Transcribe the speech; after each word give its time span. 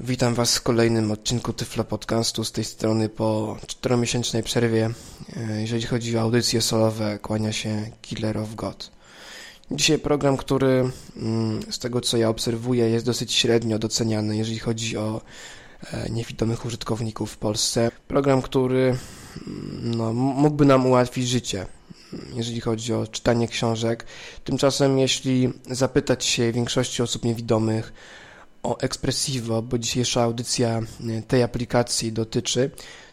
Witam 0.00 0.34
Was 0.34 0.56
w 0.56 0.62
kolejnym 0.62 1.10
odcinku 1.10 1.52
Tyflo 1.52 1.84
Podcastu 1.84 2.44
z 2.44 2.52
tej 2.52 2.64
strony 2.64 3.08
po 3.08 3.56
czteromiesięcznej 3.66 4.42
przerwie. 4.42 4.90
E, 5.36 5.60
jeżeli 5.60 5.82
chodzi 5.82 6.18
o 6.18 6.20
audycje 6.20 6.62
solowe, 6.62 7.18
kłania 7.18 7.52
się 7.52 7.90
Killer 8.02 8.38
of 8.38 8.54
God. 8.54 8.90
Dzisiaj 9.70 9.98
program, 9.98 10.36
który 10.36 10.90
mm, 11.16 11.72
z 11.72 11.78
tego 11.78 12.00
co 12.00 12.16
ja 12.16 12.28
obserwuję 12.28 12.90
jest 12.90 13.06
dosyć 13.06 13.32
średnio 13.32 13.78
doceniany, 13.78 14.36
jeżeli 14.36 14.58
chodzi 14.58 14.96
o 14.96 15.20
e, 15.92 16.10
niewidomych 16.10 16.64
użytkowników 16.64 17.32
w 17.32 17.38
Polsce. 17.38 17.90
Program, 18.08 18.42
który 18.42 18.96
mm, 19.46 19.94
no, 19.96 20.12
mógłby 20.12 20.64
nam 20.64 20.86
ułatwić 20.86 21.28
życie, 21.28 21.66
jeżeli 22.34 22.60
chodzi 22.60 22.92
o 22.92 23.06
czytanie 23.06 23.48
książek. 23.48 24.06
Tymczasem, 24.44 24.98
jeśli 24.98 25.52
zapytać 25.70 26.24
się 26.24 26.52
większości 26.52 27.02
osób 27.02 27.24
niewidomych, 27.24 27.92
o 28.66 28.80
Expressivo, 28.80 29.62
bo 29.62 29.78
dzisiejsza 29.78 30.22
audycja 30.22 30.80
e, 31.18 31.22
tej 31.22 31.42
aplikacji 31.42 32.12
dotyczy, 32.12 32.70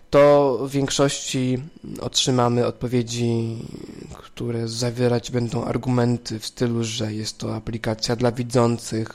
to 0.09 0.57
w 0.61 0.71
większości 0.71 1.57
otrzymamy 2.01 2.65
odpowiedzi, 2.65 3.57
które 4.13 4.67
zawierać 4.67 5.31
będą 5.31 5.65
argumenty 5.65 6.39
w 6.39 6.45
stylu, 6.45 6.83
że 6.83 7.13
jest 7.13 7.37
to 7.37 7.55
aplikacja 7.55 8.15
dla 8.15 8.31
widzących, 8.31 9.09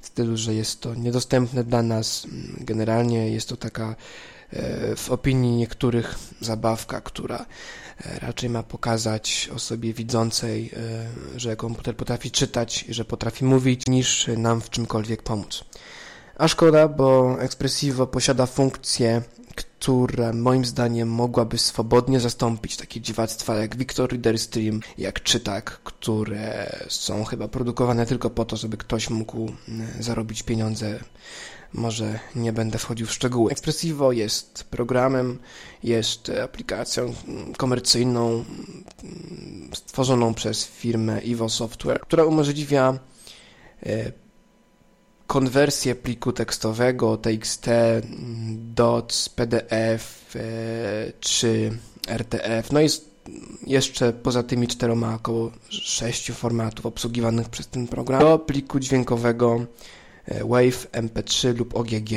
w 0.00 0.06
stylu, 0.06 0.36
że 0.36 0.54
jest 0.54 0.80
to 0.80 0.94
niedostępne 0.94 1.64
dla 1.64 1.82
nas. 1.82 2.26
Generalnie 2.60 3.30
jest 3.30 3.48
to 3.48 3.56
taka 3.56 3.96
w 4.96 5.06
opinii 5.10 5.56
niektórych 5.56 6.18
zabawka, 6.40 7.00
która 7.00 7.46
E, 8.00 8.18
raczej 8.18 8.50
ma 8.50 8.62
pokazać 8.62 9.50
osobie 9.54 9.92
widzącej, 9.92 10.70
e, 11.36 11.40
że 11.40 11.56
komputer 11.56 11.96
potrafi 11.96 12.30
czytać 12.30 12.84
i 12.88 12.94
że 12.94 13.04
potrafi 13.04 13.44
mówić, 13.44 13.86
niż 13.86 14.30
nam 14.36 14.60
w 14.60 14.70
czymkolwiek 14.70 15.22
pomóc. 15.22 15.64
A 16.36 16.48
szkoda, 16.48 16.88
bo 16.88 17.36
Expressivo 17.40 18.06
posiada 18.06 18.46
funkcję, 18.46 19.22
która 19.54 20.32
moim 20.32 20.64
zdaniem 20.64 21.08
mogłaby 21.08 21.58
swobodnie 21.58 22.20
zastąpić 22.20 22.76
takie 22.76 23.00
dziwactwa 23.00 23.54
jak 23.54 23.76
Victor 23.76 24.10
Reader 24.10 24.38
Stream, 24.38 24.80
jak 24.98 25.22
Czytak, 25.22 25.80
które 25.84 26.76
są 26.88 27.24
chyba 27.24 27.48
produkowane 27.48 28.06
tylko 28.06 28.30
po 28.30 28.44
to, 28.44 28.56
żeby 28.56 28.76
ktoś 28.76 29.10
mógł 29.10 29.52
zarobić 30.00 30.42
pieniądze 30.42 31.00
może 31.74 32.18
nie 32.36 32.52
będę 32.52 32.78
wchodził 32.78 33.06
w 33.06 33.12
szczegóły. 33.12 33.52
Expressivo 33.52 34.12
jest 34.12 34.64
programem, 34.64 35.38
jest 35.82 36.32
aplikacją 36.44 37.14
komercyjną 37.56 38.44
stworzoną 39.74 40.34
przez 40.34 40.66
firmę 40.66 41.20
Evo 41.20 41.48
Software, 41.48 42.00
która 42.00 42.24
umożliwia 42.24 42.98
e, 43.86 44.12
konwersję 45.26 45.94
pliku 45.94 46.32
tekstowego 46.32 47.16
TXT, 47.16 47.66
DOC, 48.54 49.28
PDF 49.28 50.36
e, 50.36 51.12
czy 51.20 51.78
RTF. 52.08 52.72
No 52.72 52.80
i 52.80 52.88
jeszcze 53.66 54.12
poza 54.12 54.42
tymi 54.42 54.68
czteroma 54.68 55.14
około 55.14 55.50
sześciu 55.68 56.34
formatów 56.34 56.86
obsługiwanych 56.86 57.48
przez 57.48 57.66
ten 57.66 57.86
program 57.86 58.20
do 58.20 58.38
pliku 58.38 58.80
dźwiękowego 58.80 59.60
E, 59.60 59.66
WAV, 60.28 60.86
MP3 60.92 61.58
lub 61.58 61.76
OGG. 61.76 62.12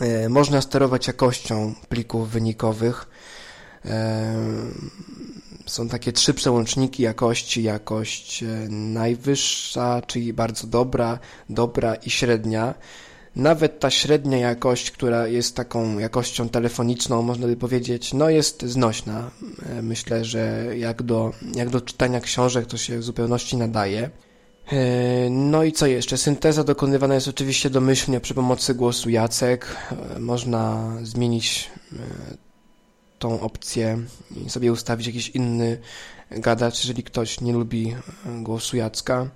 E, 0.00 0.28
można 0.28 0.60
sterować 0.60 1.06
jakością 1.06 1.74
plików 1.88 2.30
wynikowych. 2.30 3.06
E, 3.84 4.34
są 5.66 5.88
takie 5.88 6.12
trzy 6.12 6.34
przełączniki 6.34 7.02
jakości, 7.02 7.62
jakość 7.62 8.44
najwyższa, 8.68 10.02
czyli 10.06 10.32
bardzo 10.32 10.66
dobra, 10.66 11.18
dobra 11.48 11.94
i 11.94 12.10
średnia. 12.10 12.74
Nawet 13.36 13.80
ta 13.80 13.90
średnia 13.90 14.38
jakość, 14.38 14.90
która 14.90 15.26
jest 15.26 15.56
taką 15.56 15.98
jakością 15.98 16.48
telefoniczną, 16.48 17.22
można 17.22 17.46
by 17.46 17.56
powiedzieć, 17.56 18.14
no 18.14 18.30
jest 18.30 18.62
znośna. 18.62 19.30
Myślę, 19.82 20.24
że 20.24 20.72
jak 20.76 21.02
do, 21.02 21.32
jak 21.54 21.70
do 21.70 21.80
czytania 21.80 22.20
książek 22.20 22.66
to 22.66 22.76
się 22.76 22.98
w 22.98 23.02
zupełności 23.02 23.56
nadaje. 23.56 24.10
E, 24.72 25.30
no 25.30 25.64
i 25.64 25.72
co 25.72 25.86
jeszcze? 25.86 26.18
Synteza 26.18 26.64
dokonywana 26.64 27.14
jest 27.14 27.28
oczywiście 27.28 27.70
domyślnie 27.70 28.20
przy 28.20 28.34
pomocy 28.34 28.74
głosu 28.74 29.10
Jacek. 29.10 29.66
E, 30.16 30.18
można 30.18 30.92
zmienić 31.02 31.70
e, 31.92 31.96
tą 33.18 33.40
opcję 33.40 33.98
i 34.46 34.50
sobie 34.50 34.72
ustawić 34.72 35.06
jakiś 35.06 35.28
inny 35.28 35.80
gadacz, 36.30 36.78
jeżeli 36.78 37.02
ktoś 37.02 37.40
nie 37.40 37.52
lubi 37.52 37.96
głosu 38.42 38.76
Jacka. 38.76 39.30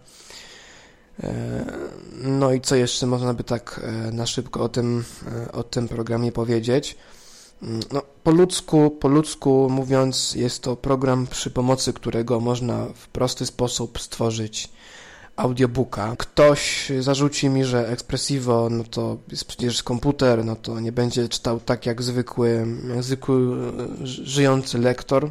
No 2.22 2.52
i 2.52 2.60
co 2.60 2.76
jeszcze 2.76 3.06
można 3.06 3.34
by 3.34 3.44
tak 3.44 3.80
na 4.12 4.26
szybko 4.26 4.62
o 4.62 4.68
tym, 4.68 5.04
o 5.52 5.62
tym 5.62 5.88
programie 5.88 6.32
powiedzieć? 6.32 6.96
Mm, 7.62 7.80
no, 7.92 8.02
po 8.22 8.30
ludzku, 8.30 8.90
po 8.90 9.08
ludzku 9.08 9.68
mówiąc, 9.70 10.34
jest 10.34 10.62
to 10.62 10.76
program 10.76 11.26
przy 11.26 11.50
pomocy 11.50 11.92
którego 11.92 12.40
można 12.40 12.86
w 12.94 13.08
prosty 13.08 13.46
sposób 13.46 14.00
stworzyć 14.00 14.68
audiobooka. 15.36 16.14
Ktoś 16.18 16.92
zarzuci 17.00 17.48
mi, 17.48 17.64
że 17.64 17.88
Expressivo, 17.88 18.68
no 18.70 18.84
to 18.84 19.16
jest 19.28 19.44
przecież 19.44 19.82
komputer, 19.82 20.44
no 20.44 20.56
to 20.56 20.80
nie 20.80 20.92
będzie 20.92 21.28
czytał 21.28 21.60
tak 21.60 21.86
jak 21.86 22.02
zwykły, 22.02 22.66
jak 22.94 23.02
zwykły 23.02 23.36
e, 23.36 24.06
żyjący 24.06 24.78
lektor. 24.78 25.30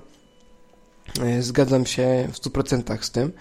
E, 1.22 1.42
zgadzam 1.42 1.86
się 1.86 2.28
w 2.32 2.40
100% 2.40 3.04
z 3.04 3.12
tym. 3.12 3.32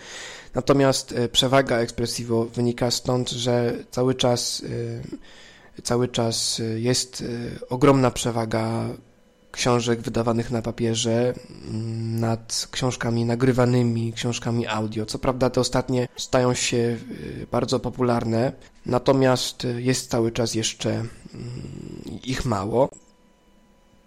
Natomiast 0.55 1.13
e, 1.13 1.29
przewaga 1.29 1.77
Expressivo 1.77 2.45
wynika 2.45 2.91
stąd, 2.91 3.31
że 3.31 3.77
cały 3.91 4.15
czas 4.15 4.63
cały 5.83 6.09
czas 6.09 6.63
jest 6.77 7.25
ogromna 7.69 8.11
przewaga 8.11 8.89
książek 9.53 10.01
wydawanych 10.01 10.51
na 10.51 10.63
papierze 10.63 11.35
mm, 11.69 12.21
nad 12.21 12.69
książkami 12.71 13.25
nagrywanymi, 13.25 14.13
książkami 14.13 14.67
audio. 14.67 15.07
Co 15.07 15.19
prawda 15.19 15.51
te 15.51 15.61
ostatnie 15.61 16.09
stają 16.17 16.55
się 16.55 16.77
y, 16.77 17.47
bardzo 17.51 17.81
popularne, 17.81 18.53
natomiast 18.87 19.67
jest 19.77 20.11
cały 20.11 20.33
czas 20.33 20.55
jeszcze 20.55 20.91
mm, 20.91 21.09
ich 22.25 22.45
mało. 22.45 22.89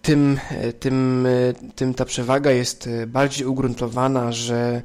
Tym, 0.01 0.39
y, 0.67 0.73
tym, 0.73 1.25
y, 1.25 1.55
tym 1.75 1.93
ta 1.93 2.05
przewaga 2.05 2.51
jest 2.51 2.89
bardziej 3.07 3.47
ugruntowana, 3.47 4.31
że 4.31 4.81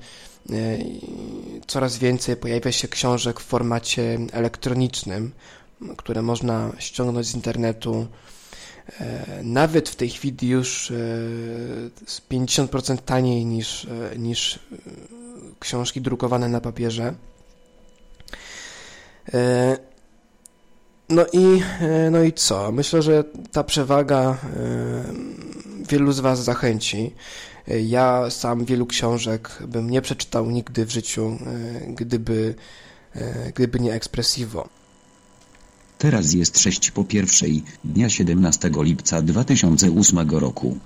coraz 1.67 1.99
więcej 1.99 2.37
pojawia 2.37 2.73
się 2.73 2.89
książek 2.89 3.41
w 3.41 3.45
formacie 3.45 4.19
elektronicznym, 4.33 5.33
które 5.97 6.23
można 6.23 6.73
ściągnąć 6.79 7.27
z 7.27 7.35
internetu, 7.35 8.07
nawet 9.43 9.89
w 9.89 9.97
tej 9.97 10.11
chwili 10.11 10.49
już 10.49 10.93
50% 12.31 12.95
e, 12.95 12.99
taniej 12.99 13.47
niż, 13.47 13.85
e, 13.85 14.19
niż 14.19 14.59
książki 15.59 16.01
drukowane 16.01 16.49
na 16.49 16.61
papierze. 16.61 17.15
No 21.09 21.27
i, 21.33 21.63
no 22.11 22.23
i 22.23 22.33
co? 22.33 22.73
Myślę, 22.73 23.03
że 23.03 23.25
ta 23.53 23.65
przewaga 23.65 24.39
wielu 25.89 26.13
z 26.13 26.21
Was 26.21 26.45
zachęci. 26.45 27.15
Ja 27.67 28.31
sam 28.31 28.65
wielu 28.65 28.87
książek 28.87 29.59
bym 29.67 29.91
nie 29.91 30.03
przeczytał 30.03 30.51
nigdy 30.51 30.87
w 30.87 30.91
życiu, 30.91 31.39
gdyby, 31.89 32.55
gdyby 33.55 33.81
nie 33.81 33.93
Expressivo. 33.93 34.69
Teraz 35.99 36.33
jest 36.33 36.59
6 36.59 36.91
po 36.91 37.05
pierwszej, 37.05 37.63
dnia 37.85 38.11
17 38.11 38.71
lipca 38.75 39.23
2008 39.23 40.31
roku. 40.31 40.79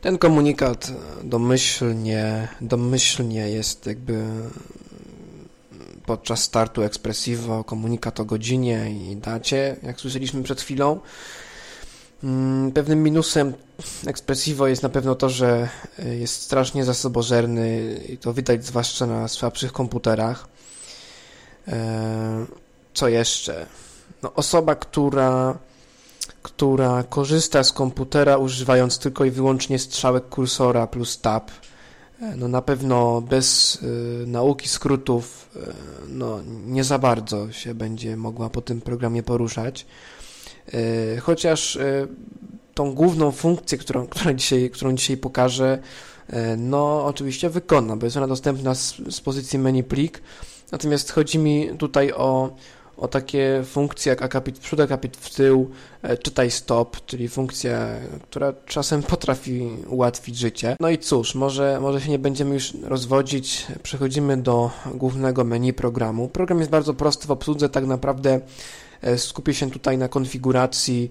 Ten 0.00 0.18
komunikat 0.18 0.92
domyślnie, 1.24 2.48
domyślnie 2.60 3.50
jest 3.50 3.86
jakby 3.86 4.24
podczas 6.06 6.42
startu 6.42 6.82
Expressivo 6.82 7.64
komunikat 7.64 8.20
o 8.20 8.24
godzinie 8.24 8.90
i 8.90 9.16
dacie, 9.16 9.76
jak 9.82 10.00
słyszeliśmy 10.00 10.42
przed 10.42 10.60
chwilą. 10.60 11.00
Mm, 12.24 12.72
pewnym 12.72 13.02
minusem 13.02 13.52
Expressivo 14.06 14.66
jest 14.66 14.82
na 14.82 14.88
pewno 14.88 15.14
to, 15.14 15.30
że 15.30 15.68
jest 16.20 16.42
strasznie 16.42 16.84
zasobożerny 16.84 18.00
i 18.08 18.18
to 18.18 18.34
widać 18.34 18.66
zwłaszcza 18.66 19.06
na 19.06 19.28
słabszych 19.28 19.72
komputerach. 19.72 20.48
E, 21.68 22.46
co 22.94 23.08
jeszcze? 23.08 23.66
No, 24.22 24.32
osoba, 24.34 24.74
która, 24.74 25.58
która 26.42 27.02
korzysta 27.02 27.64
z 27.64 27.72
komputera 27.72 28.36
używając 28.36 28.98
tylko 28.98 29.24
i 29.24 29.30
wyłącznie 29.30 29.78
strzałek 29.78 30.28
kursora 30.28 30.86
plus 30.86 31.20
tab, 31.20 31.50
e, 32.20 32.36
no 32.36 32.48
na 32.48 32.62
pewno 32.62 33.20
bez 33.20 33.74
y, 33.82 34.24
nauki 34.26 34.68
skrótów 34.68 35.48
y, 35.56 35.60
no, 36.08 36.40
nie 36.66 36.84
za 36.84 36.98
bardzo 36.98 37.52
się 37.52 37.74
będzie 37.74 38.16
mogła 38.16 38.50
po 38.50 38.60
tym 38.60 38.80
programie 38.80 39.22
poruszać. 39.22 39.86
Y, 40.74 41.20
chociaż 41.20 41.78
tą 42.74 42.94
główną 42.94 43.32
funkcję, 43.32 43.78
którą, 43.78 44.06
którą, 44.14 44.32
dzisiaj, 44.32 44.70
którą 44.70 44.92
dzisiaj 44.92 45.16
pokażę, 45.16 45.78
no 46.56 47.04
oczywiście 47.04 47.50
wykona, 47.50 47.96
bo 47.96 48.06
jest 48.06 48.16
ona 48.16 48.26
dostępna 48.26 48.74
z, 48.74 48.94
z 49.10 49.20
pozycji 49.20 49.58
menu 49.58 49.84
plik. 49.84 50.22
Natomiast 50.72 51.12
chodzi 51.12 51.38
mi 51.38 51.70
tutaj 51.78 52.12
o, 52.12 52.56
o 52.96 53.08
takie 53.08 53.62
funkcje 53.64 54.10
jak 54.10 54.22
akapit 54.22 54.58
w 54.58 54.60
przód, 54.60 54.80
akapit 54.80 55.16
w 55.16 55.34
tył, 55.34 55.70
e, 56.02 56.16
czytaj 56.16 56.50
stop, 56.50 57.06
czyli 57.06 57.28
funkcja, 57.28 57.88
która 58.22 58.52
czasem 58.66 59.02
potrafi 59.02 59.70
ułatwić 59.88 60.38
życie. 60.38 60.76
No 60.80 60.88
i 60.88 60.98
cóż, 60.98 61.34
może, 61.34 61.78
może 61.80 62.00
się 62.00 62.10
nie 62.10 62.18
będziemy 62.18 62.54
już 62.54 62.74
rozwodzić, 62.82 63.66
przechodzimy 63.82 64.36
do 64.36 64.70
głównego 64.94 65.44
menu 65.44 65.72
programu. 65.72 66.28
Program 66.28 66.58
jest 66.58 66.70
bardzo 66.70 66.94
prosty 66.94 67.26
w 67.26 67.30
obsłudze, 67.30 67.68
tak 67.68 67.86
naprawdę 67.86 68.40
e, 69.02 69.18
skupię 69.18 69.54
się 69.54 69.70
tutaj 69.70 69.98
na 69.98 70.08
konfiguracji 70.08 71.10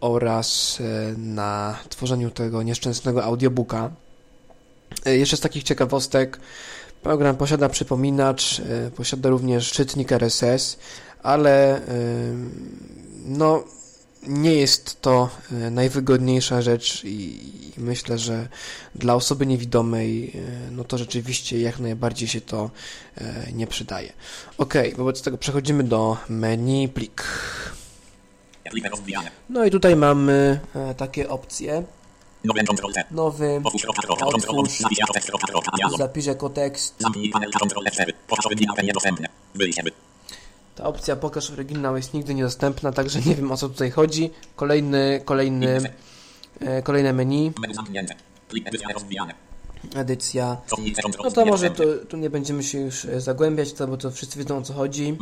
oraz 0.00 0.78
na 1.16 1.78
tworzeniu 1.88 2.30
tego 2.30 2.62
nieszczęsnego 2.62 3.24
audiobooka. 3.24 3.90
Jeszcze 5.06 5.36
z 5.36 5.40
takich 5.40 5.62
ciekawostek, 5.62 6.40
Program 7.04 7.36
posiada 7.36 7.68
przypominacz, 7.68 8.60
e, 8.60 8.90
posiada 8.90 9.28
również 9.28 9.72
czytnik 9.72 10.12
RSS, 10.12 10.78
ale 11.22 11.76
e, 11.76 11.80
no, 13.24 13.64
nie 14.26 14.54
jest 14.54 15.00
to 15.00 15.28
e, 15.52 15.70
najwygodniejsza 15.70 16.62
rzecz 16.62 17.04
i 17.04 17.40
myślę, 17.76 18.18
że 18.18 18.48
dla 18.94 19.14
osoby 19.14 19.46
niewidomej 19.46 20.32
no 20.70 20.84
to 20.84 20.98
rzeczywiście 20.98 21.60
jak 21.60 21.78
najbardziej 21.78 22.28
się 22.28 22.40
to 22.40 22.70
nie 23.52 23.66
przydaje. 23.66 24.12
Ok, 24.58 24.74
wobec 24.96 25.22
tego 25.22 25.38
przechodzimy 25.38 25.84
do 25.84 26.16
menu 26.28 26.88
plik. 26.88 27.24
No 29.50 29.64
i 29.64 29.70
tutaj 29.70 29.96
mamy 29.96 30.60
takie 30.96 31.28
opcje. 31.28 31.84
Nowy 33.10 33.60
otwórz, 34.60 34.80
zapisz 35.98 36.26
jako 36.26 36.48
tekst. 36.50 36.94
Ta 40.74 40.84
opcja 40.84 41.16
pokaż 41.16 41.50
oryginał 41.50 41.96
jest 41.96 42.14
nigdy 42.14 42.34
niedostępna, 42.34 42.92
także 42.92 43.20
nie 43.20 43.34
wiem 43.34 43.52
o 43.52 43.56
co 43.56 43.68
tutaj 43.68 43.90
chodzi. 43.90 44.30
Kolejny, 44.56 45.20
kolejny, 45.24 45.80
e, 46.60 46.82
kolejne 46.82 47.12
menu. 47.12 47.52
Edycja. 48.66 48.88
No 51.24 51.30
to 51.30 51.46
może 51.46 51.70
to, 51.70 51.84
tu 52.08 52.16
nie 52.16 52.30
będziemy 52.30 52.62
się 52.62 52.78
już 52.78 53.04
e, 53.04 53.20
zagłębiać, 53.20 53.72
to, 53.72 53.86
bo 53.86 53.96
to 53.96 54.10
wszyscy 54.10 54.38
wiedzą 54.38 54.58
o 54.58 54.62
co 54.62 54.74
chodzi. 54.74 55.16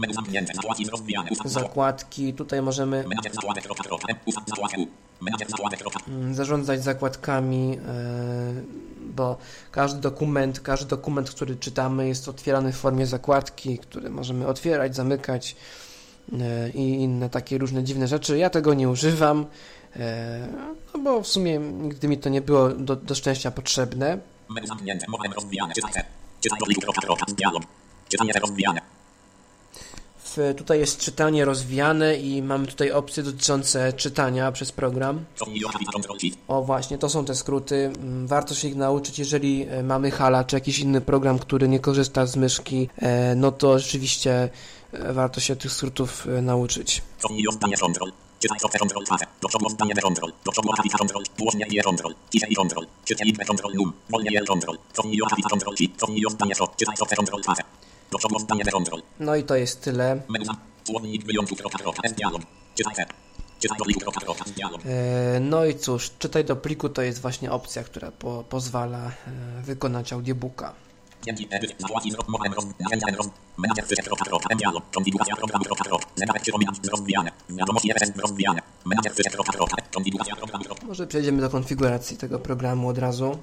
Zakładki. 1.44 2.34
Tutaj 2.34 2.62
możemy 2.62 3.04
zarządzać 6.32 6.84
zakładkami, 6.84 7.78
e, 7.86 8.52
bo 9.00 9.36
każdy 9.70 10.00
dokument, 10.00 10.60
każdy 10.60 10.86
dokument, 10.86 11.30
który 11.30 11.56
czytamy 11.56 12.08
jest 12.08 12.28
otwierany 12.28 12.72
w 12.72 12.76
formie 12.76 13.06
zakładki, 13.06 13.78
które 13.78 14.10
możemy 14.10 14.46
otwierać, 14.46 14.96
zamykać 14.96 15.56
e, 16.32 16.70
i 16.70 16.80
inne 16.80 17.30
takie 17.30 17.58
różne 17.58 17.84
dziwne 17.84 18.08
rzeczy. 18.08 18.38
Ja 18.38 18.50
tego 18.50 18.74
nie 18.74 18.88
używam, 18.88 19.46
no 20.94 21.00
bo 21.00 21.22
w 21.22 21.26
sumie 21.26 21.58
nigdy 21.58 22.08
mi 22.08 22.18
to 22.18 22.28
nie 22.28 22.40
było 22.40 22.68
do, 22.68 22.96
do 22.96 23.14
szczęścia 23.14 23.50
potrzebne. 23.50 24.18
Czytanie 28.08 28.32
rozwijane. 28.32 28.80
Tutaj 30.56 30.78
jest 30.78 31.00
czytanie 31.00 31.44
rozwijane 31.44 32.16
i 32.16 32.42
mamy 32.42 32.66
tutaj 32.66 32.90
opcje 32.90 33.22
dotyczące 33.22 33.92
czytania 33.92 34.52
przez 34.52 34.72
program. 34.72 35.24
O 36.48 36.62
właśnie, 36.62 36.98
to 36.98 37.08
są 37.08 37.24
te 37.24 37.34
skróty. 37.34 37.76
Mm, 37.76 38.26
warto 38.26 38.54
się 38.54 38.68
ich 38.68 38.76
nauczyć, 38.76 39.18
jeżeli 39.18 39.66
e, 39.68 39.82
mamy 39.82 40.10
Hala 40.10 40.44
czy 40.44 40.56
jakiś 40.56 40.78
inny 40.78 41.00
program, 41.00 41.38
który 41.38 41.68
nie 41.68 41.80
korzysta 41.80 42.26
z 42.26 42.36
myszki, 42.36 42.88
e, 42.96 43.34
no 43.34 43.52
to 43.52 43.78
rzeczywiście 43.78 44.48
e, 44.92 45.12
warto 45.12 45.40
się 45.40 45.56
tych 45.56 45.72
skrótów 45.72 46.26
nauczyć. 46.42 47.02
Czytaj 48.42 48.58
software 48.60 48.80
control 48.80 49.06
fase. 49.06 49.24
Do 49.40 49.48
przodu 49.48 49.66
oddanie 49.66 49.94
control. 49.94 50.32
Do 50.44 50.52
przodu 50.52 50.72
akawita 50.72 50.98
control. 50.98 51.22
Dłożnie 51.38 51.66
i 51.70 51.82
control. 51.82 52.14
Cisze 52.32 52.46
i 52.48 52.54
control. 52.54 52.86
Czytaj 53.04 53.26
liczbę 53.26 53.44
control 53.44 53.72
num. 53.74 53.92
Wolnie 54.10 54.30
i 54.30 54.46
control. 54.46 54.78
Cofnij 54.92 55.20
akawita 55.26 55.48
control 55.48 55.74
ci. 55.74 55.94
Cofnij 55.96 56.26
oddanie 56.26 56.54
shot. 56.54 56.76
Czytaj 56.76 56.96
software 56.96 57.16
control 57.16 57.42
fase. 57.42 57.62
No 59.20 59.36
i 59.36 59.42
to 59.42 59.56
jest 59.56 59.82
tyle. 59.82 60.22
E, 64.84 65.40
no 65.40 65.64
i 65.64 65.74
cóż, 65.74 66.10
czytaj 66.18 66.44
do 66.44 66.56
pliku 66.56 66.88
to 66.88 67.02
jest 67.02 67.20
właśnie 67.20 67.52
opcja, 67.52 67.84
która 67.84 68.10
po, 68.10 68.44
pozwala 68.48 69.06
e, 69.06 69.12
wykonać 69.62 70.12
audiobooka. 70.12 70.74
Może 80.86 81.06
przejdziemy 81.06 81.40
do 81.40 81.50
konfiguracji 81.50 82.16
tego 82.16 82.38
programu 82.38 82.88
od 82.88 82.98
razu. 82.98 83.38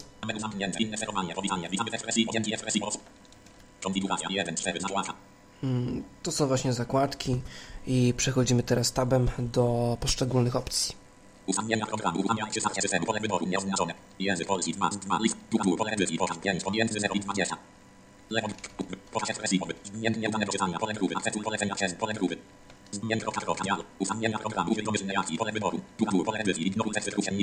Konfiguracja 3.83 4.29
1, 4.29 4.55
4, 4.55 4.81
zakładka. 4.81 5.13
To 6.23 6.31
są 6.31 6.47
właśnie 6.47 6.73
zakładki 6.73 7.41
i 7.87 8.13
przechodzimy 8.17 8.63
teraz 8.63 8.93
tabem 8.93 9.29
do 9.39 9.97
poszczególnych 9.99 10.55
opcji. 10.55 10.95
Programu, 11.87 12.19
uruchamianie 12.19 12.51
czytanie 12.51 12.81
systemu, 12.81 13.05
pole 13.05 13.19
wyboru 13.19 13.45
nieoznaczone. 13.45 13.93
Język 14.19 14.47
polski 14.47 14.73
2, 14.73 14.89
2, 14.89 15.19
list, 15.21 15.37
tu, 15.49 15.77
pole 15.77 15.91
edycji, 15.91 16.17
pokaz 16.17 16.37
5, 16.37 16.63
pomiędzy 16.63 16.99
0 16.99 17.13
i 17.15 17.19
20. 17.19 17.57
Lewo, 18.29 18.47
pokaz 19.11 19.29
ekspresyjny, 19.29 19.73
nie 19.93 20.29
dane 20.29 20.45
do 20.45 20.51
czytania, 20.51 20.79
pole 20.79 20.93
polecenia 21.43 21.75
przez 21.75 21.93
pole 21.93 22.13
kropka, 23.19 23.41
kropka. 23.41 23.77
Ustawienia 23.99 24.39
programu, 24.39 24.75
domyślne 24.85 25.13
jaki, 25.13 25.37
pole 25.37 25.51
wyboru. 25.51 25.79
Tu, 25.97 26.05
tu, 26.05 26.23
pole 26.23 26.39
edycji, 26.39 26.67
ignoruj 26.67 26.93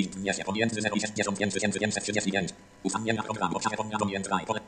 200, 0.07 0.43
pomiędzy 0.43 0.81
0 0.81 0.95
i 0.95 1.01
65 1.01 1.53
535. 1.53 2.49
Ustawienia 2.83 3.23
programu, 3.23 3.59
pole, 3.59 4.59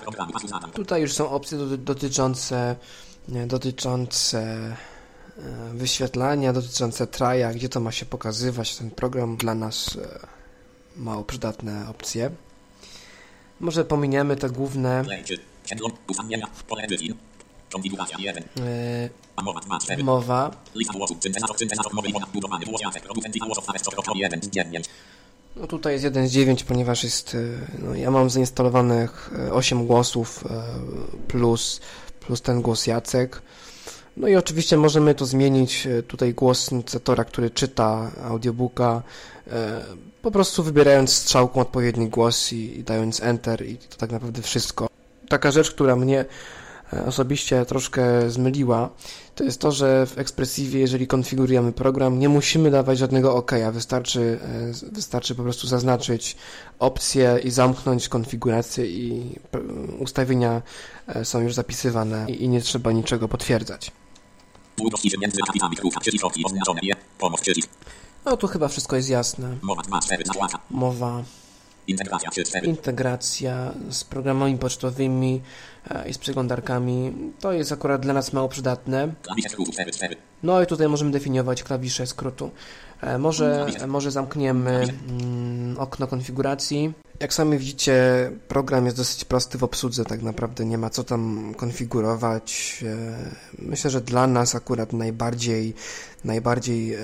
programu, 0.00 0.32
pasu. 0.32 0.48
Tutaj 0.74 1.00
już 1.00 1.12
są 1.12 1.30
opcje 1.30 1.58
dotyczące, 1.78 2.76
dotyczące 3.46 4.76
wyświetlania, 5.74 6.52
dotyczące 6.52 7.06
traja, 7.06 7.54
gdzie 7.54 7.68
to 7.68 7.80
ma 7.80 7.92
się 7.92 8.06
pokazywać. 8.06 8.76
Ten 8.76 8.90
program 8.90 9.36
dla 9.36 9.54
nas 9.54 9.96
e, 9.96 10.26
mało 10.96 11.24
przydatne 11.24 11.88
opcje. 11.88 12.30
Może 13.60 13.84
pominiemy 13.84 14.36
te 14.36 14.50
główne. 14.50 15.04
Pole 16.68 16.82
edycji. 16.82 17.14
Konfiguracja 17.72 18.18
1. 18.18 18.44
Yy, 19.96 20.04
mowa. 20.04 20.50
No 25.56 25.66
tutaj 25.66 25.92
jest 25.92 26.04
1 26.04 26.28
z 26.28 26.32
9, 26.32 26.64
ponieważ 26.64 27.04
jest, 27.04 27.36
no 27.78 27.94
ja 27.94 28.10
mam 28.10 28.30
zainstalowanych 28.30 29.30
8 29.52 29.80
y, 29.80 29.84
głosów 29.84 30.44
plus, 31.28 31.80
plus 32.20 32.42
ten 32.42 32.62
głos 32.62 32.86
Jacek. 32.86 33.42
No 34.16 34.28
i 34.28 34.36
oczywiście 34.36 34.76
możemy 34.76 35.14
to 35.14 35.26
zmienić, 35.26 35.88
tutaj 36.08 36.34
głos 36.34 36.72
inicjatora, 36.72 37.24
który 37.24 37.50
czyta 37.50 38.10
audiobooka, 38.24 39.02
po 40.22 40.30
prostu 40.30 40.62
wybierając 40.62 41.12
strzałką 41.12 41.60
odpowiedni 41.60 42.08
głos 42.08 42.52
i, 42.52 42.82
dając 42.86 43.22
Enter 43.22 43.66
i 43.66 43.76
to 43.76 43.96
tak 43.96 44.10
naprawdę 44.10 44.42
wszystko. 44.42 44.88
Taka 45.28 45.50
rzecz, 45.50 45.70
która 45.70 45.96
mnie 45.96 46.24
E, 46.92 47.06
osobiście 47.06 47.66
troszkę 47.66 48.30
zmyliła, 48.30 48.90
to 49.34 49.44
jest 49.44 49.60
to, 49.60 49.72
że 49.72 50.06
w 50.06 50.18
Expressive, 50.18 50.74
jeżeli 50.74 51.06
konfigurujemy 51.06 51.72
program, 51.72 52.18
nie 52.18 52.28
musimy 52.28 52.70
dawać 52.70 52.98
żadnego 52.98 53.36
OK, 53.36 53.52
wystarczy, 53.72 54.38
e, 54.42 54.92
wystarczy 54.92 55.34
po 55.34 55.42
prostu 55.42 55.66
zaznaczyć 55.66 56.36
opcję 56.78 57.40
i 57.44 57.50
zamknąć 57.50 58.08
konfigurację 58.08 58.86
i 58.86 59.34
ustawienia 59.98 60.62
e, 61.06 61.24
są 61.24 61.40
już 61.40 61.54
zapisywane 61.54 62.26
i 62.30 62.48
nie 62.48 62.60
trzeba 62.60 62.92
niczego 62.92 63.28
potwierdzać. 63.28 63.92
No 68.24 68.36
tu 68.36 68.46
chyba 68.46 68.68
wszystko 68.68 68.96
jest 68.96 69.08
jasne. 69.08 69.56
Mowa 70.70 71.24
Integracja, 71.86 72.60
Integracja 72.62 73.74
z 73.90 74.04
programami 74.04 74.58
pocztowymi 74.58 75.40
e, 75.90 76.08
i 76.08 76.14
z 76.14 76.18
przeglądarkami. 76.18 77.12
To 77.40 77.52
jest 77.52 77.72
akurat 77.72 78.00
dla 78.00 78.14
nas 78.14 78.32
mało 78.32 78.48
przydatne. 78.48 79.14
No 80.42 80.62
i 80.62 80.66
tutaj 80.66 80.88
możemy 80.88 81.10
definiować 81.10 81.62
klawisze 81.62 82.06
skrótu. 82.06 82.50
E, 83.00 83.18
może, 83.18 83.66
może 83.86 84.10
zamkniemy 84.10 84.70
mm, 84.70 85.78
okno 85.78 86.06
konfiguracji. 86.06 86.92
Jak 87.20 87.34
sami 87.34 87.58
widzicie, 87.58 87.94
program 88.48 88.84
jest 88.84 88.96
dosyć 88.96 89.24
prosty 89.24 89.58
w 89.58 89.64
obsłudze, 89.64 90.04
tak 90.04 90.22
naprawdę 90.22 90.64
nie 90.64 90.78
ma 90.78 90.90
co 90.90 91.04
tam 91.04 91.54
konfigurować. 91.56 92.78
E, 92.86 93.30
myślę, 93.58 93.90
że 93.90 94.00
dla 94.00 94.26
nas 94.26 94.54
akurat 94.54 94.92
najbardziej, 94.92 95.74
najbardziej 96.24 96.96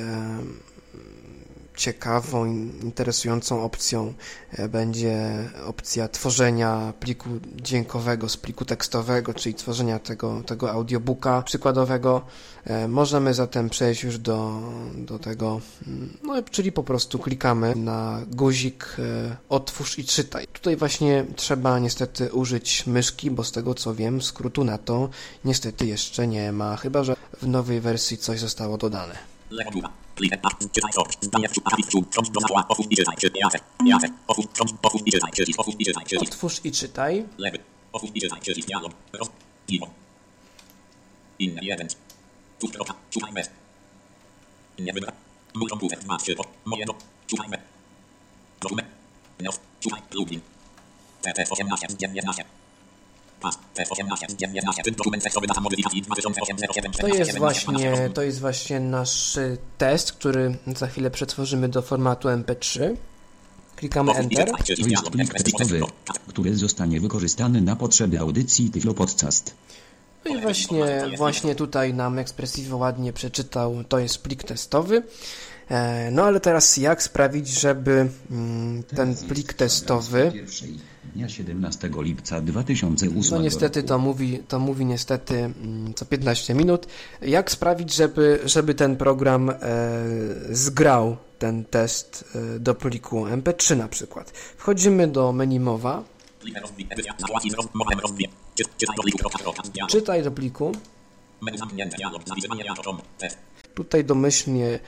ciekawą, 1.81 2.47
interesującą 2.83 3.63
opcją 3.63 4.15
e, 4.53 4.69
będzie 4.69 5.19
opcja 5.67 6.09
tworzenia 6.09 6.93
pliku 7.01 7.29
dźwiękowego 7.57 8.29
z 8.29 8.37
pliku 8.37 8.65
tekstowego, 8.65 9.35
czyli 9.35 9.55
tworzenia 9.55 9.99
tego, 9.99 10.43
tego 10.47 10.71
audiobooka 10.71 11.43
przykładowego. 11.43 12.23
E, 12.65 12.89
możemy 12.89 13.35
zatem 13.35 13.71
przejść 13.71 14.03
już 14.03 14.19
do, 14.19 14.61
do 14.95 15.19
tego, 15.19 15.61
mm, 15.87 16.17
no, 16.23 16.43
czyli 16.43 16.73
po 16.73 16.83
prostu 16.83 17.19
klikamy 17.19 17.77
na 17.77 18.21
guzik 18.31 18.97
e, 18.99 19.37
otwórz 19.49 19.99
i 19.99 20.05
czytaj. 20.05 20.47
Tutaj 20.53 20.77
właśnie 20.77 21.25
trzeba 21.37 21.79
niestety 21.79 22.33
użyć 22.33 22.87
myszki, 22.87 23.31
bo 23.31 23.45
z 23.45 23.53
tego 23.53 23.75
co 23.75 23.95
wiem, 23.95 24.23
skrótu 24.23 24.65
na 24.65 24.79
to 24.79 25.09
niestety 25.45 25.87
jeszcze 25.87 26.27
nie 26.27 26.53
ma, 26.53 26.77
chyba 26.77 27.05
że 27.05 27.17
w 27.43 27.47
nowej 27.47 27.81
wersji 27.81 28.19
coś 28.19 28.41
zostało 28.41 28.79
dodane. 28.79 29.15
Otwórz 36.21 36.61
i 36.65 36.73
czytaj. 36.73 37.27
Inny 41.39 41.61
jeden. 41.63 41.89
Cóż 42.59 42.71
kropka, 42.71 42.95
słuchajmy. 43.11 43.43
Nie 44.79 44.93
wybra. 44.93 45.13
Muszą 45.55 45.79
półek, 45.79 46.05
ma 46.05 46.19
się, 46.19 46.35
moje 46.65 46.87
do, 46.87 46.95
słuchajmy. 47.27 47.59
Rozumy. 48.63 48.85
Neos, 49.41 49.61
słuchaj, 49.81 50.03
lubin. 50.15 50.41
TT 51.23 51.51
18, 51.51 51.87
11. 52.01 52.45
To 57.01 57.09
jest 57.09 57.39
właśnie, 57.39 58.11
to 58.15 58.23
jest 58.23 58.41
właśnie 58.41 58.81
nasz 58.81 59.39
test, 59.79 60.13
który 60.13 60.59
za 60.77 60.87
chwilę 60.87 61.11
przetworzymy 61.11 61.69
do 61.69 61.83
formatu 61.83 62.29
MP3. 62.29 62.97
Klikamy 63.77 64.13
Enter. 64.13 64.51
To 64.51 64.89
jest 64.89 65.11
plik 65.11 65.35
tekstowy, 65.35 65.81
który 66.27 66.57
zostanie 66.57 67.01
wykorzystany 67.01 67.61
na 67.61 67.77
potrzeby 67.77 68.19
audycji 68.19 68.71
Tyflo 68.71 68.95
Podcast. 68.95 69.55
No 70.25 70.37
i 70.37 70.41
właśnie, 70.41 71.03
właśnie 71.17 71.55
tutaj 71.55 71.95
nam 71.95 72.19
Expressivo 72.19 72.77
ładnie 72.77 73.13
przeczytał, 73.13 73.85
to 73.89 73.99
jest 73.99 74.23
plik 74.23 74.45
testowy. 74.45 75.03
E, 75.71 76.11
no 76.11 76.25
ale 76.25 76.41
teraz 76.41 76.77
jak 76.77 77.03
sprawić, 77.03 77.49
żeby 77.49 78.09
mm, 78.31 78.83
ten 78.83 79.17
plik 79.17 79.53
testowy 79.53 80.33
dnia 81.15 81.29
17 81.29 81.91
lipca 82.03 82.41
2008 82.41 83.31
No 83.31 83.43
niestety 83.43 83.83
to 83.83 83.99
mówi, 83.99 84.39
to 84.49 84.59
mówi 84.59 84.85
niestety 84.85 85.35
mm, 85.35 85.95
co 85.95 86.05
15 86.07 86.55
minut. 86.55 86.87
Jak 87.23 87.51
sprawić, 87.51 87.95
żeby, 87.95 88.41
żeby 88.45 88.75
ten 88.75 88.97
program 88.97 89.51
e, 89.51 89.57
zgrał 90.51 91.17
ten 91.39 91.65
test 91.65 92.25
e, 92.35 92.59
do 92.59 92.75
pliku 92.75 93.25
MP3 93.27 93.77
na 93.77 93.89
przykład? 93.89 94.31
Wchodzimy 94.31 95.09
do 95.09 95.33
menu 95.33 95.61
mowa. 95.61 96.05
Czytaj 99.89 100.23
do 100.23 100.31
pliku. 100.31 100.73
Tutaj 103.75 104.05
domyślnie 104.05 104.79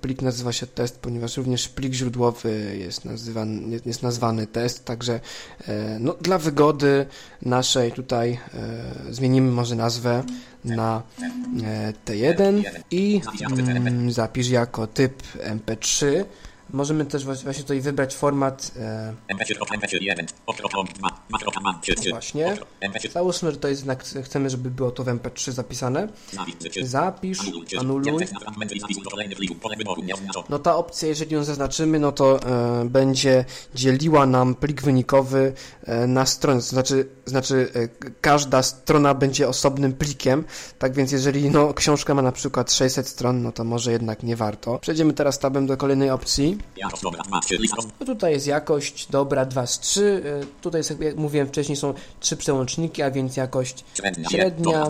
plik 0.00 0.22
nazywa 0.22 0.52
się 0.52 0.66
test, 0.66 0.98
ponieważ 0.98 1.36
również 1.36 1.68
plik 1.68 1.94
źródłowy 1.94 2.76
jest 2.78 3.04
nazywany, 3.04 3.80
jest 3.86 4.02
nazwany 4.02 4.46
test, 4.46 4.84
także 4.84 5.20
e, 5.68 5.98
no, 6.00 6.14
dla 6.20 6.38
wygody 6.38 7.06
naszej 7.42 7.92
tutaj 7.92 8.38
e, 8.54 9.12
zmienimy 9.14 9.50
może 9.50 9.76
nazwę 9.76 10.24
na 10.64 11.02
T1 12.06 12.62
i 12.90 13.20
mm, 13.50 14.12
zapisz 14.12 14.48
jako 14.48 14.86
typ 14.86 15.22
MP3 15.36 16.24
Możemy 16.70 17.04
też 17.04 17.24
właśnie 17.24 17.54
tutaj 17.54 17.80
wybrać 17.80 18.14
format. 18.14 18.72
E... 18.76 19.14
Właśnie. 22.10 22.56
Załóżmy, 23.12 23.50
że 23.50 23.56
to 23.56 23.68
jest 23.68 23.82
znak, 23.82 24.04
chcemy, 24.04 24.50
żeby 24.50 24.70
było 24.70 24.90
to 24.90 25.04
w 25.04 25.06
MP3 25.06 25.52
zapisane. 25.52 26.08
Zapisz, 26.82 27.38
anuluj. 27.78 28.12
No 30.48 30.58
ta 30.58 30.76
opcja, 30.76 31.08
jeżeli 31.08 31.34
ją 31.34 31.44
zaznaczymy, 31.44 31.98
no 31.98 32.12
to 32.12 32.40
e, 32.42 32.84
będzie 32.84 33.44
dzieliła 33.74 34.26
nam 34.26 34.54
plik 34.54 34.82
wynikowy 34.82 35.52
e, 35.84 36.06
na 36.06 36.26
stronę. 36.26 36.60
To 36.60 36.66
znaczy, 36.66 37.08
znaczy 37.26 37.68
e, 37.74 37.88
każda 38.20 38.62
strona 38.62 39.14
będzie 39.14 39.48
osobnym 39.48 39.92
plikiem. 39.92 40.44
Tak 40.78 40.94
więc, 40.94 41.12
jeżeli 41.12 41.50
no, 41.50 41.74
książka 41.74 42.14
ma 42.14 42.22
na 42.22 42.32
przykład 42.32 42.72
600 42.72 43.08
stron, 43.08 43.42
no 43.42 43.52
to 43.52 43.64
może 43.64 43.92
jednak 43.92 44.22
nie 44.22 44.36
warto. 44.36 44.78
Przejdziemy 44.78 45.12
teraz 45.12 45.38
tabem 45.38 45.66
do 45.66 45.76
kolejnej 45.76 46.10
opcji. 46.10 46.55
No 48.00 48.06
tutaj 48.06 48.32
jest 48.32 48.46
jakość 48.46 49.06
dobra 49.10 49.44
2 49.44 49.66
z 49.66 49.80
3. 49.80 50.22
Tutaj, 50.60 50.82
jak 51.00 51.16
mówiłem 51.16 51.48
wcześniej, 51.48 51.76
są 51.76 51.94
trzy 52.20 52.36
przełączniki, 52.36 53.02
a 53.02 53.10
więc 53.10 53.36
jakość 53.36 53.84
średnia, 54.30 54.84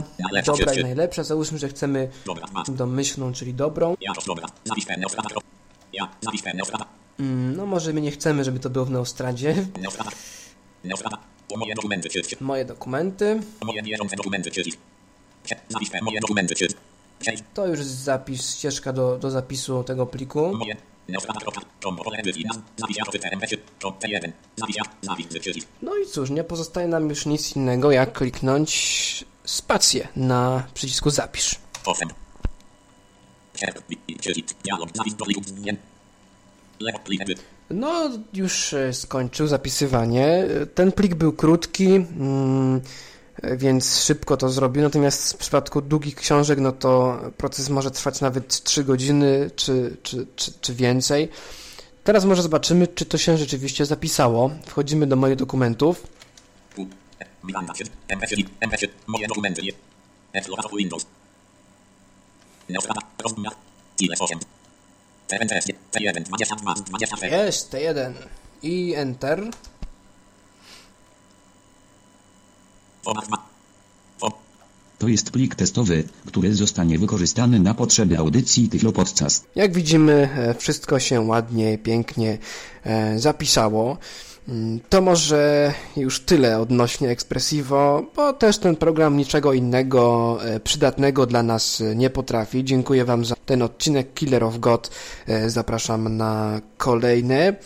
dobra. 0.45 0.73
i 0.81 0.83
najlepsza. 0.83 1.25
Załóżmy, 1.25 1.59
że 1.59 1.69
chcemy 1.69 2.09
domyślną, 2.69 3.33
czyli 3.33 3.55
dobrą. 3.55 3.97
Mm, 7.21 7.57
no 7.57 7.67
może 7.67 7.93
my 7.93 8.01
nie 8.01 8.11
chcemy, 8.11 8.45
żeby 8.45 8.59
to 8.59 8.71
było 8.71 8.85
w 8.85 8.91
Neostradzie. 8.91 9.55
Moje 12.41 12.65
dokumenty. 12.65 13.41
To 17.55 17.67
już 17.67 17.83
zapis, 17.83 18.57
ścieżka 18.57 18.93
do, 18.93 19.19
do 19.19 19.31
zapisu 19.31 19.85
tego 19.85 20.07
pliku. 20.07 20.53
No 25.83 25.97
i 25.97 26.07
cóż, 26.07 26.31
nie 26.31 26.45
pozostaje 26.45 26.89
nam 26.89 27.09
już 27.09 27.27
nic 27.27 27.57
innego, 27.57 27.91
jak 27.91 28.13
kliknąć 28.13 29.25
spację 29.45 30.09
na 30.17 30.67
przycisku 30.75 31.11
zapisz. 31.11 31.57
No, 37.71 38.11
już 38.35 38.73
e, 38.75 38.93
skończył 38.93 39.47
zapisywanie. 39.47 40.45
Ten 40.75 40.93
plik 40.93 41.15
był 41.15 41.33
krótki. 41.33 41.87
Mm, 41.87 42.81
więc 43.43 44.01
szybko 44.01 44.37
to 44.37 44.49
zrobił. 44.49 44.83
Natomiast 44.83 45.33
w 45.33 45.37
przypadku 45.37 45.83
długich 45.83 46.15
książek, 46.17 46.59
no 46.59 46.73
to 46.73 47.21
proces 47.37 47.69
może 47.69 47.91
trwać 47.91 48.21
nawet 48.21 48.65
3 48.65 48.85
godziny 48.85 49.51
czy, 49.57 49.97
czy, 50.03 50.27
czy, 50.37 50.53
czy 50.61 50.75
więcej. 50.75 51.29
Teraz 52.05 52.25
może 52.25 52.43
zobaczymy, 52.43 52.87
czy 52.87 53.07
to 53.07 53.19
się 53.19 53.37
rzeczywiście 53.37 53.87
zapisało. 53.87 54.51
Wchodzimy 54.67 55.07
do 55.07 55.17
moich 55.17 55.37
dokumentów. 55.37 56.07
Jest, 67.47 67.73
T1 67.73 68.13
i 68.63 68.95
Enter. 68.95 69.51
To 74.99 75.09
jest 75.09 75.31
plik 75.31 75.55
testowy, 75.55 76.05
który 76.27 76.55
zostanie 76.55 76.99
wykorzystany 76.99 77.61
na 77.61 77.75
potrzeby 77.75 78.19
audycji 78.19 78.69
Tyflo 78.69 78.93
Podcast. 78.93 79.47
Jak 79.55 79.73
widzimy, 79.73 80.29
e, 80.37 80.55
wszystko 80.55 80.99
się 80.99 81.21
ładnie, 81.21 81.79
pięknie 81.79 82.39
e, 82.85 83.19
zapisało. 83.19 83.99
Mm, 84.49 84.81
to 84.89 85.01
może 85.01 85.73
już 85.97 86.21
tyle 86.21 86.61
odnośnie 86.61 87.09
Expressivo, 87.09 88.03
bo 88.17 88.33
też 88.33 88.59
ten 88.59 88.77
program 88.77 89.17
niczego 89.17 89.53
innego 89.53 90.39
e, 90.45 90.61
przydatnego 90.61 91.27
dla 91.27 91.43
nas 91.43 91.83
nie 91.95 92.11
potrafi. 92.11 92.65
Dziękuję 92.65 93.05
Wam 93.05 93.25
za 93.25 93.35
ten 93.47 93.63
odcinek 93.63 94.15
Killer 94.15 94.45
of 94.45 94.59
God. 94.59 94.91
Zapraszam 95.47 96.17
na 96.17 96.61
kolejne. 96.77 97.57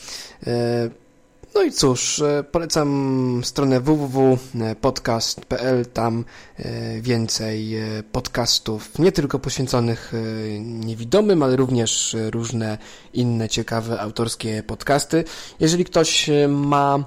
No 1.54 1.62
i 1.62 1.72
cóż, 1.72 2.20
e, 2.20 2.44
polecam 2.44 3.40
stronę 3.44 3.80
www.podcast.pl, 3.80 5.86
tam 5.86 6.24
e, 6.56 7.00
więcej 7.00 7.76
e, 7.76 8.02
podcastów, 8.12 8.98
nie 8.98 9.12
tylko 9.12 9.38
poświęconych 9.38 10.12
niewidomym, 10.60 11.42
ale 11.42 11.56
również 11.56 12.16
różne 12.30 12.78
inne 13.14 13.48
ciekawe 13.48 14.00
autorskie 14.00 14.62
podcasty. 14.62 15.24
Jeżeli 15.60 15.84
ktoś 15.84 16.30
ma 16.48 17.04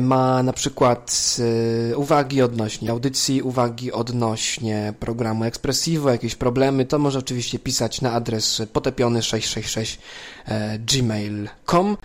ma 0.00 0.42
na 0.42 0.52
przykład 0.52 1.36
e, 1.90 1.96
uwagi 1.96 2.42
odnośnie 2.42 2.90
audycji, 2.90 3.42
uwagi 3.42 3.92
odnośnie 3.92 4.94
programu 5.00 5.44
Expressivo, 5.44 6.10
jakieś 6.10 6.34
problemy, 6.34 6.84
to 6.84 6.98
może 6.98 7.18
oczywiście 7.18 7.58
pisać 7.58 8.00
na 8.00 8.12
adres 8.12 8.60
potepiony666 8.60 9.98
e, 10.46 10.78
gmail.com 10.78 11.96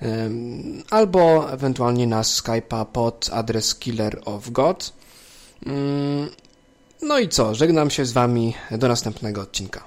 albo 0.89 1.53
ewentualnie 1.53 2.07
na 2.07 2.21
Skype'a 2.21 2.85
pod 2.85 3.29
adres 3.33 3.75
Killer 3.75 4.21
of 4.25 4.49
God. 4.49 4.93
Mm, 5.65 6.29
no 7.01 7.19
i 7.19 7.29
co, 7.29 7.55
żegnam 7.55 7.89
się 7.89 8.05
z 8.05 8.11
Wami 8.11 8.53
do 8.71 8.87
następnego 8.87 9.41
odcinka. 9.41 9.81